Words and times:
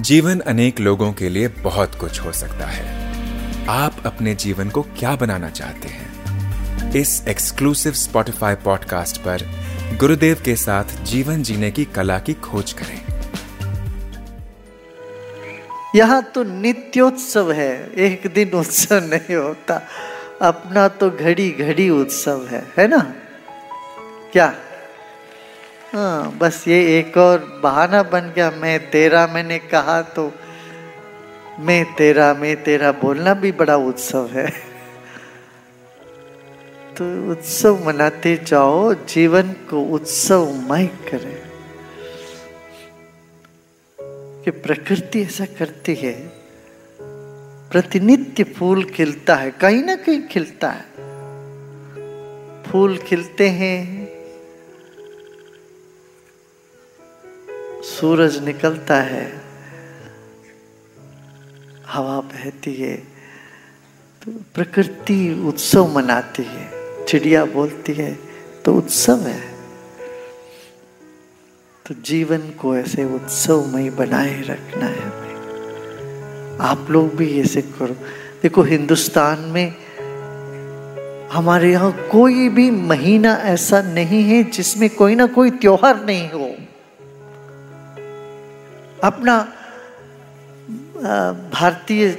जीवन 0.00 0.40
अनेक 0.40 0.80
लोगों 0.80 1.12
के 1.12 1.28
लिए 1.28 1.48
बहुत 1.48 1.94
कुछ 1.94 2.20
हो 2.20 2.32
सकता 2.32 2.66
है। 2.66 3.12
आप 3.68 3.96
अपने 4.06 4.34
जीवन 4.34 4.70
को 4.70 4.82
क्या 4.82 5.16
बनाना 5.16 5.50
चाहते 5.50 5.88
हैं? 5.88 6.12
इस 6.92 7.28
एक्सक्लूसिव 7.28 7.92
स्पॉटिफाई 7.92 8.54
पॉडकास्ट 8.54 9.16
पर 9.16 9.50
गुरुदेव 10.00 10.42
के 10.44 10.56
साथ 10.56 10.84
जीवन 10.84 11.42
जीने 11.42 11.70
की 11.70 11.84
कला 11.84 12.18
की 12.18 12.34
खोज 12.34 12.72
करें। 12.72 13.02
यहाँ 15.96 16.22
तो 16.22 16.42
नित्योत्सव 16.44 17.52
है, 17.52 17.92
एक 17.92 18.32
दिन 18.34 18.50
उत्सव 18.50 18.94
नहीं 18.94 19.36
होता। 19.36 19.82
अपना 20.42 20.88
तो 20.88 21.10
घड़ी 21.10 21.50
घड़ी 21.50 21.90
उत्सव 21.90 22.46
है 22.46 22.72
है 22.78 22.88
ना? 22.88 23.14
क्या? 24.32 24.54
हाँ 25.92 26.38
बस 26.38 26.64
ये 26.68 26.98
एक 26.98 27.16
और 27.16 27.60
बहाना 27.62 28.02
बन 28.02 28.32
गया। 28.36 28.50
मैं 28.50 28.90
तेरा, 28.90 29.26
मैंने 29.26 29.58
कहा 29.58 30.02
तो 30.02 30.32
मैं 31.58 31.94
तेरा 31.94 32.34
मैं 32.34 32.62
तेरा 32.62 32.92
बोलना 32.92 33.34
भी 33.34 33.52
बड़ा 33.52 33.76
उत्सव 33.76 34.30
है। 34.32 34.50
तो 36.96 37.30
उत्सव 37.30 37.86
मनाते 37.86 38.40
जाओ, 38.46 38.94
जीवन 38.94 39.52
को 39.52 39.82
उत्सवमय 39.82 40.86
करें। 40.86 41.42
कि 44.44 44.50
प्रकृति 44.50 45.22
ऐसा 45.22 45.44
करती 45.44 45.94
है, 45.94 46.32
प्रतिनित्य 47.70 48.44
फूल 48.44 48.84
खिलता 48.84 49.34
है, 49.34 49.50
कहीं 49.50 49.84
ना 49.84 49.96
कहीं 49.96 50.22
खिलता 50.22 50.70
है। 50.70 50.84
फूल 52.62 52.98
खिलते 52.98 53.48
हैं 53.48 54.01
सूरज 58.02 58.36
निकलता 58.44 58.94
है, 59.02 59.24
हवा 61.86 62.20
बहती 62.22 62.72
है 62.74 62.94
तो 64.22 64.32
प्रकृति 64.54 65.18
उत्सव 65.46 65.86
मनाती 65.94 66.42
है। 66.42 66.64
चिड़िया 67.04 67.44
बोलती 67.44 67.92
है 67.92 68.10
तो 68.64 68.74
उत्सव 68.74 69.20
है। 69.20 69.40
तो 71.86 71.94
जीवन 72.02 72.50
को 72.60 72.76
ऐसे 72.76 73.04
उत्सवमय 73.14 73.90
बनाए 73.90 74.34
रखना 74.40 74.86
है 74.86 75.02
हमें। 75.02 76.58
आप 76.60 76.90
लोग 76.90 77.14
भी 77.16 77.28
ऐसे 77.40 77.62
करो। 77.62 77.94
देखो, 78.42 78.62
हिंदुस्तान 78.64 79.38
में 79.48 79.74
हमारे 81.32 81.70
यहाँ 81.72 81.92
कोई 82.08 82.48
भी 82.48 82.70
महीना 82.70 83.36
ऐसा 83.48 83.82
नहीं 83.82 84.22
है 84.24 84.42
जिसमें 84.50 84.88
कोई 84.90 85.14
ना 85.14 85.26
कोई 85.26 85.50
त्योहार 85.50 86.04
नहीं 86.04 86.30
हो। 86.30 86.41
अपना 89.02 89.38
भारतीय 91.52 92.10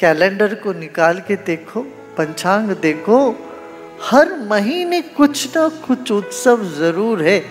कैलेंडर 0.00 0.54
को 0.54 0.72
निकाल 0.72 1.20
के 1.20 1.36
देखो, 1.46 1.80
पंचांग 2.18 2.70
देखो, 2.78 3.18
हर 4.02 4.34
महीने 4.48 5.00
कुछ 5.02 5.56
ना 5.56 5.68
कुछ 5.86 6.10
उत्सव 6.12 6.64
ज़रूर 6.70 7.22
है। 7.22 7.42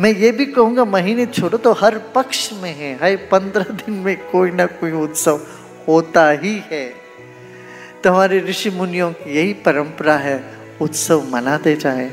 मैं 0.00 0.12
ये 0.12 0.30
भी 0.32 0.46
कहूँगा, 0.46 0.84
महीने 0.86 1.26
छोड़ो 1.26 1.58
तो 1.58 1.72
हर 1.72 1.98
पक्ष 2.14 2.52
में 2.52 2.74
है, 2.74 2.94
हर 2.94 3.16
पंद्रह 3.32 3.72
दिन 3.76 3.94
में 3.96 4.16
कोई 4.30 4.50
ना 4.50 4.66
कोई 4.66 4.92
उत्सव 5.02 5.40
होता 5.88 6.28
ही 6.30 6.54
है। 6.70 6.86
तो 8.04 8.24
ऋषि 8.26 8.70
मुनियों 8.70 9.12
की 9.12 9.36
यही 9.36 9.52
परंपरा 9.64 10.16
है, 10.16 10.42
उत्सव 10.80 11.26
मनाते 11.32 11.74
जाए। 11.76 12.10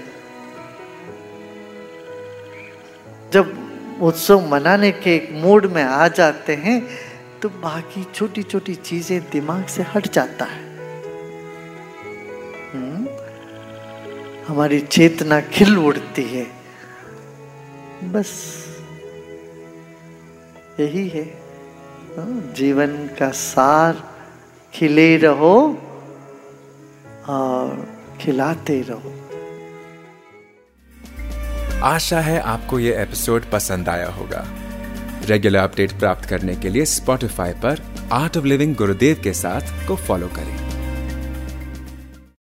उत्सव 4.02 4.47
मनाने 4.47 4.92
के 4.92 5.16
एक 5.16 5.30
मूड 5.31 5.66
में 5.66 5.83
आ 5.83 6.08
जाते 6.08 6.55
हैं 6.55 6.88
तो 7.42 7.50
बाकी 7.50 8.03
छोटी 8.03 8.44
छोटी 8.44 8.75
चीज़ें 8.75 9.30
दिमाग 9.31 9.66
से 9.66 9.83
हट 9.83 10.08
जाता 10.08 10.45
है। 10.45 10.61
हुँ? 12.73 13.08
हमारी 14.47 14.79
चेतना 14.79 15.41
खिल 15.41 15.78
उड़ती 15.78 16.24
है। 16.24 16.47
बस 18.03 18.31
यही 20.79 21.07
है। 21.09 21.24
हाँ, 22.18 22.53
जीवन 22.56 22.88
का 23.19 23.29
सार 23.29 24.03
खिले 24.74 25.18
रहो 25.18 25.78
और 27.29 27.88
खिलाते 28.22 28.81
रहो। 28.81 29.28
आशा 31.84 32.19
है 32.22 32.40
आपको 32.40 32.79
ये 32.79 33.01
एपिसोड 33.01 33.44
पसंद 33.51 33.90
आया 33.90 34.07
होगा। 34.07 34.47
रेगुलर 35.25 35.59
अपडेट 35.59 35.91
प्राप्त 35.91 36.25
करने 36.25 36.56
के 36.56 36.69
लिए 36.69 36.85
स्पॉटिफाई 36.85 37.51
पर 37.51 37.81
आर्ट 38.12 38.38
ऑफ़ 38.38 38.45
लिविंग 38.45 38.75
गुरुदेव 38.75 39.22
के 39.23 39.34
साथ 39.34 39.88
को 39.88 39.95
फॉलो 39.95 40.28
करें। 40.28 40.69